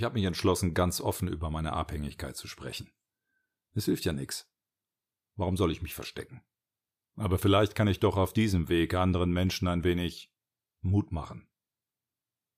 [0.00, 2.90] Ich habe mich entschlossen, ganz offen über meine Abhängigkeit zu sprechen.
[3.74, 4.50] Es hilft ja nichts.
[5.36, 6.42] Warum soll ich mich verstecken?
[7.16, 10.32] Aber vielleicht kann ich doch auf diesem Weg anderen Menschen ein wenig
[10.80, 11.50] Mut machen.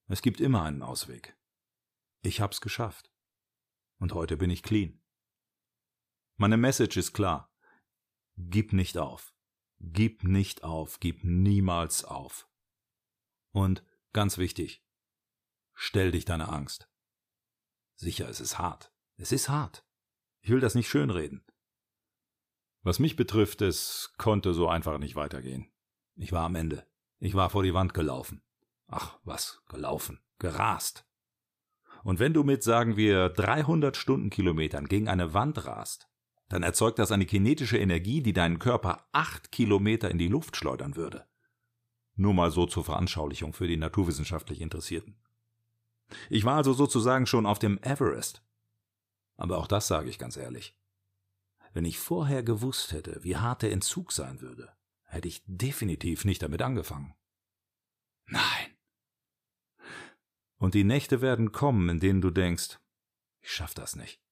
[0.06, 1.36] Es gibt immer einen Ausweg.
[2.20, 3.12] Ich hab's geschafft.
[3.98, 5.02] Und heute bin ich clean.
[6.36, 7.52] Meine Message ist klar.
[8.36, 9.34] Gib nicht auf.
[9.80, 11.00] Gib nicht auf.
[11.00, 12.48] Gib niemals auf.
[13.50, 14.86] Und ganz wichtig,
[15.74, 16.88] stell dich deine Angst.
[18.02, 18.92] Sicher, es ist hart.
[19.16, 19.86] Es ist hart.
[20.40, 21.44] Ich will das nicht schönreden.
[22.82, 25.70] Was mich betrifft, es konnte so einfach nicht weitergehen.
[26.16, 26.84] Ich war am Ende.
[27.20, 28.42] Ich war vor die Wand gelaufen.
[28.88, 31.06] Ach, was, gelaufen, gerast.
[32.02, 36.08] Und wenn du mit, sagen wir, 300 Stundenkilometern gegen eine Wand rast,
[36.48, 40.96] dann erzeugt das eine kinetische Energie, die deinen Körper acht Kilometer in die Luft schleudern
[40.96, 41.28] würde.
[42.16, 45.21] Nur mal so zur Veranschaulichung für die naturwissenschaftlich Interessierten.
[46.30, 48.42] Ich war also sozusagen schon auf dem Everest.
[49.36, 50.76] Aber auch das sage ich ganz ehrlich.
[51.72, 54.72] Wenn ich vorher gewusst hätte, wie hart der Entzug sein würde,
[55.04, 57.14] hätte ich definitiv nicht damit angefangen.
[58.26, 58.76] Nein.
[60.56, 62.78] Und die Nächte werden kommen, in denen du denkst,
[63.40, 64.22] ich schaff das nicht.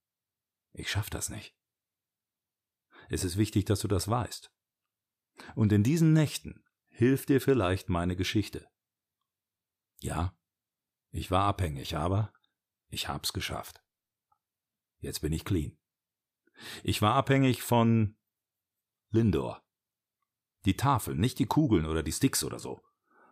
[0.73, 1.57] Ich schaff das nicht.
[3.09, 4.53] Es ist wichtig, dass du das weißt.
[5.55, 8.69] Und in diesen Nächten hilft dir vielleicht meine Geschichte.
[10.01, 10.39] Ja,
[11.11, 12.33] ich war abhängig, aber
[12.89, 13.83] ich hab's geschafft.
[14.99, 15.77] Jetzt bin ich clean.
[16.83, 18.17] Ich war abhängig von
[19.11, 19.63] Lindor.
[20.67, 22.83] Die Tafel, nicht die Kugeln oder die Sticks oder so.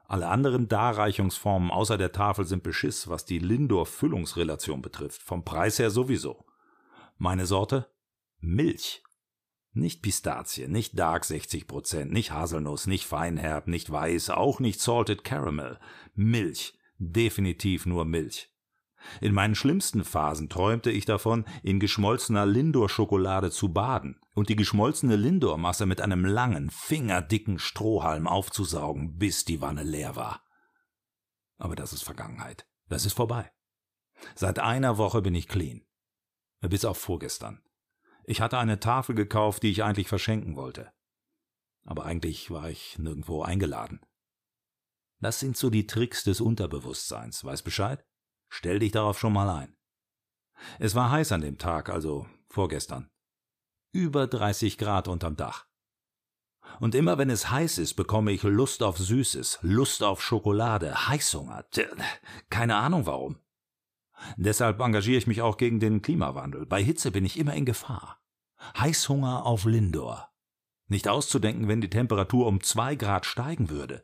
[0.06, 5.90] Alle anderen Darreichungsformen außer der Tafel sind Beschiss, was die Lindor-Füllungsrelation betrifft, vom Preis her
[5.90, 6.46] sowieso.
[7.18, 7.92] Meine Sorte?
[8.38, 9.02] Milch.
[9.72, 15.78] Nicht Pistazie, nicht Dark 60%, nicht Haselnuss, nicht Feinherb, nicht Weiß, auch nicht Salted Caramel.
[16.14, 16.77] Milch.
[16.98, 18.52] Definitiv nur Milch.
[19.20, 25.16] In meinen schlimmsten Phasen träumte ich davon, in geschmolzener Lindor-Schokolade zu baden und die geschmolzene
[25.16, 30.42] Lindor-Masse mit einem langen, fingerdicken Strohhalm aufzusaugen, bis die Wanne leer war.
[31.58, 32.66] Aber das ist Vergangenheit.
[32.88, 33.50] Das ist vorbei.
[34.34, 35.84] Seit einer Woche bin ich clean.
[36.60, 37.62] Bis auf vorgestern.
[38.24, 40.92] Ich hatte eine Tafel gekauft, die ich eigentlich verschenken wollte.
[41.84, 44.00] Aber eigentlich war ich nirgendwo eingeladen.
[45.20, 47.44] Das sind so die Tricks des Unterbewusstseins.
[47.44, 48.04] Weiß Bescheid?
[48.48, 49.76] Stell dich darauf schon mal ein.
[50.78, 53.10] Es war heiß an dem Tag, also vorgestern.
[53.92, 55.66] Über 30 Grad unterm Dach.
[56.80, 61.64] Und immer wenn es heiß ist, bekomme ich Lust auf Süßes, Lust auf Schokolade, Heißhunger.
[62.50, 63.38] Keine Ahnung warum.
[64.36, 66.66] Deshalb engagiere ich mich auch gegen den Klimawandel.
[66.66, 68.20] Bei Hitze bin ich immer in Gefahr.
[68.76, 70.30] Heißhunger auf Lindor.
[70.88, 74.02] Nicht auszudenken, wenn die Temperatur um zwei Grad steigen würde.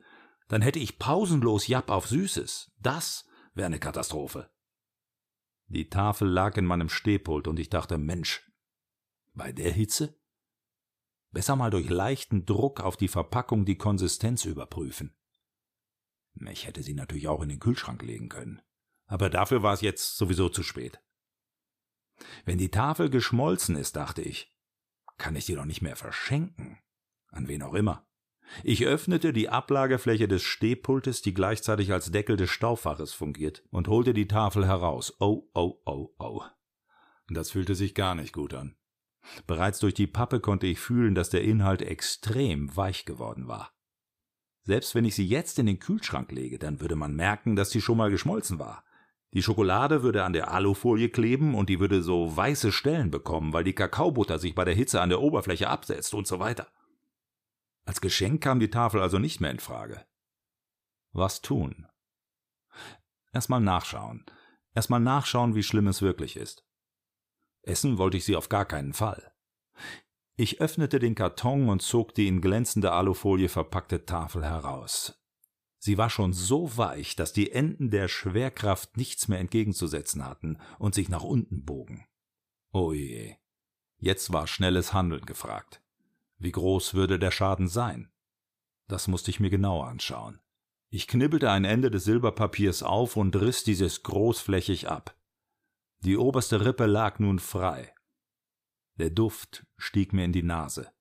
[0.48, 2.72] Dann hätte ich pausenlos Japp auf Süßes.
[2.78, 4.50] Das wäre eine Katastrophe.
[5.66, 8.50] Die Tafel lag in meinem Stehpult und ich dachte, Mensch,
[9.32, 10.18] bei der Hitze?
[11.30, 15.16] Besser mal durch leichten Druck auf die Verpackung die Konsistenz überprüfen.
[16.48, 18.62] Ich hätte sie natürlich auch in den Kühlschrank legen können.
[19.06, 21.00] Aber dafür war es jetzt sowieso zu spät.
[22.44, 24.54] Wenn die Tafel geschmolzen ist, dachte ich,
[25.18, 26.78] kann ich die doch nicht mehr verschenken.
[27.28, 28.06] An wen auch immer.
[28.62, 34.14] Ich öffnete die Ablagefläche des Stehpultes, die gleichzeitig als Deckel des Stauffaches fungiert, und holte
[34.14, 35.14] die Tafel heraus.
[35.18, 36.42] Oh, oh, oh, oh.
[37.28, 38.76] Das fühlte sich gar nicht gut an.
[39.46, 43.72] Bereits durch die Pappe konnte ich fühlen, dass der Inhalt extrem weich geworden war.
[44.64, 47.80] Selbst wenn ich sie jetzt in den Kühlschrank lege, dann würde man merken, dass sie
[47.80, 48.84] schon mal geschmolzen war.
[49.34, 53.64] Die Schokolade würde an der Alufolie kleben und die würde so weiße Stellen bekommen, weil
[53.64, 56.68] die Kakaobutter sich bei der Hitze an der Oberfläche absetzt und so weiter.
[57.84, 60.06] Als Geschenk kam die Tafel also nicht mehr in Frage.
[61.12, 61.86] Was tun?
[63.32, 64.24] Erstmal nachschauen.
[64.74, 66.66] Erstmal nachschauen, wie schlimm es wirklich ist.
[67.62, 69.32] Essen wollte ich sie auf gar keinen Fall.
[70.36, 75.20] Ich öffnete den Karton und zog die in glänzende Alufolie verpackte Tafel heraus.
[75.78, 80.94] Sie war schon so weich, dass die Enden der Schwerkraft nichts mehr entgegenzusetzen hatten und
[80.94, 82.06] sich nach unten bogen.
[82.72, 83.36] Oh je.
[83.98, 85.83] Jetzt war schnelles Handeln gefragt.
[86.38, 88.10] Wie groß würde der Schaden sein?
[88.88, 90.40] Das musste ich mir genauer anschauen.
[90.90, 95.16] Ich knibbelte ein Ende des Silberpapiers auf und riss dieses großflächig ab.
[96.00, 97.94] Die oberste Rippe lag nun frei.
[98.98, 100.92] Der Duft stieg mir in die Nase.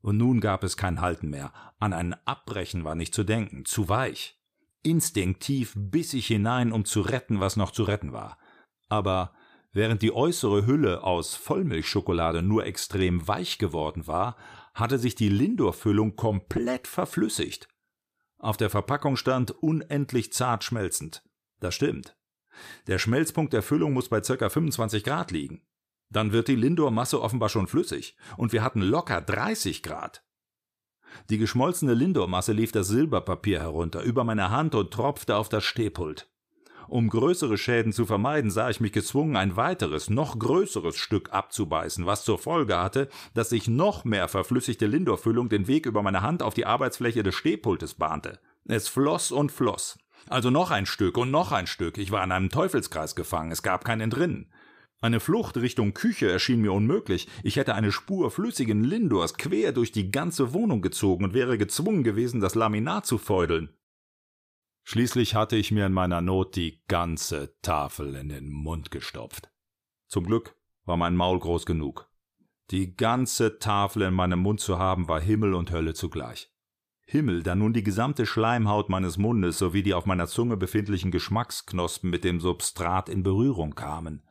[0.00, 1.52] Und nun gab es kein Halten mehr.
[1.78, 4.40] An ein Abbrechen war nicht zu denken, zu weich.
[4.82, 8.38] Instinktiv biss ich hinein, um zu retten, was noch zu retten war.
[8.88, 9.34] Aber
[9.72, 14.36] während die äußere Hülle aus Vollmilchschokolade nur extrem weich geworden war,
[14.74, 17.68] hatte sich die Lindor-Füllung komplett verflüssigt.
[18.38, 21.22] Auf der Verpackung stand unendlich zart schmelzend.
[21.60, 22.16] Das stimmt.
[22.86, 24.48] Der Schmelzpunkt der Füllung muss bei ca.
[24.48, 25.62] 25 Grad liegen.
[26.10, 28.16] Dann wird die Lindor-Masse offenbar schon flüssig.
[28.36, 30.24] Und wir hatten locker 30 Grad.
[31.28, 36.29] Die geschmolzene Lindor-Masse lief das Silberpapier herunter, über meine Hand und tropfte auf das Stehpult.
[36.90, 42.04] Um größere Schäden zu vermeiden, sah ich mich gezwungen, ein weiteres, noch größeres Stück abzubeißen,
[42.04, 46.42] was zur Folge hatte, dass sich noch mehr verflüssigte Lindor-Füllung den Weg über meine Hand
[46.42, 48.40] auf die Arbeitsfläche des Stehpultes bahnte.
[48.64, 50.00] Es floss und floss.
[50.28, 51.96] Also noch ein Stück und noch ein Stück.
[51.96, 53.52] Ich war in einem Teufelskreis gefangen.
[53.52, 54.50] Es gab kein Entrinnen.
[55.00, 57.28] Eine Flucht Richtung Küche erschien mir unmöglich.
[57.44, 62.02] Ich hätte eine Spur flüssigen Lindors quer durch die ganze Wohnung gezogen und wäre gezwungen
[62.02, 63.70] gewesen, das Laminat zu feudeln.
[64.92, 69.48] Schließlich hatte ich mir in meiner Not die ganze Tafel in den Mund gestopft.
[70.08, 72.10] Zum Glück war mein Maul groß genug.
[72.72, 76.50] Die ganze Tafel in meinem Mund zu haben, war Himmel und Hölle zugleich.
[77.06, 82.10] Himmel, da nun die gesamte Schleimhaut meines Mundes sowie die auf meiner Zunge befindlichen Geschmacksknospen
[82.10, 84.24] mit dem Substrat in Berührung kamen.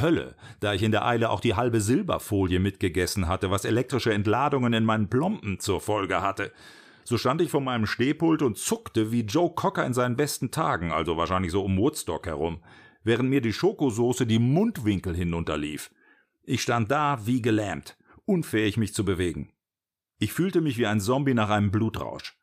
[0.00, 4.74] Hölle, da ich in der Eile auch die halbe Silberfolie mitgegessen hatte, was elektrische Entladungen
[4.74, 6.52] in meinen Plomben zur Folge hatte.
[7.08, 10.92] So stand ich vor meinem Stehpult und zuckte wie Joe Cocker in seinen besten Tagen,
[10.92, 12.62] also wahrscheinlich so um Woodstock herum,
[13.02, 15.90] während mir die Schokosoße die Mundwinkel hinunterlief.
[16.42, 17.96] Ich stand da wie gelähmt,
[18.26, 19.54] unfähig mich zu bewegen.
[20.18, 22.36] Ich fühlte mich wie ein Zombie nach einem Blutrausch.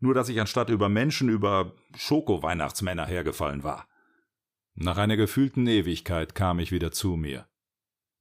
[0.00, 3.86] Nur dass ich anstatt über Menschen über Schoko-Weihnachtsmänner hergefallen war.
[4.74, 7.48] Nach einer gefühlten Ewigkeit kam ich wieder zu mir.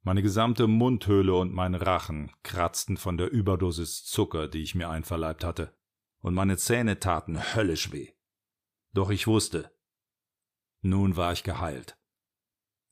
[0.03, 5.45] Meine gesamte Mundhöhle und mein Rachen kratzten von der Überdosis Zucker, die ich mir einverleibt
[5.45, 5.71] hatte,
[6.25, 8.09] und meine Zähne taten höllisch weh.
[8.93, 9.71] Doch ich wusste,
[10.81, 11.99] nun war ich geheilt.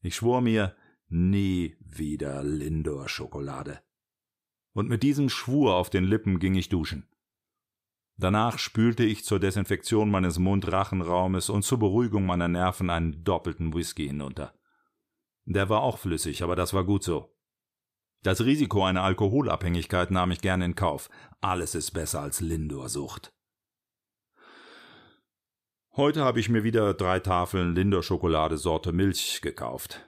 [0.01, 0.75] Ich schwor mir,
[1.07, 3.81] nie wieder Lindor-Schokolade
[4.73, 7.09] und mit diesem Schwur auf den Lippen ging ich duschen.
[8.17, 14.05] Danach spülte ich zur Desinfektion meines Mundrachenraumes und zur Beruhigung meiner Nerven einen doppelten Whisky
[14.05, 14.53] hinunter.
[15.45, 17.35] Der war auch flüssig, aber das war gut so.
[18.23, 21.09] Das Risiko einer Alkoholabhängigkeit nahm ich gern in Kauf.
[21.41, 23.33] Alles ist besser als Lindorsucht.
[25.97, 30.05] Heute habe ich mir wieder drei Tafeln Lindor-Schokolade Sorte Milch gekauft.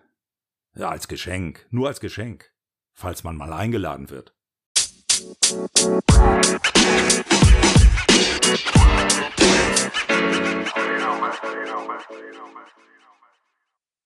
[0.76, 2.54] Ja, als Geschenk, nur als Geschenk,
[2.94, 4.34] falls man mal eingeladen wird.
[5.22, 6.36] Musik